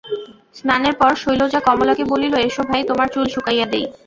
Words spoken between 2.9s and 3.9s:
চুল শুকাইয়া দিই।